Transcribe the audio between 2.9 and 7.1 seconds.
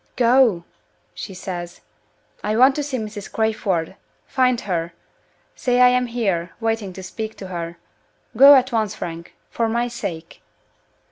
Mrs. Crayford. Find her! Say I am here, waiting to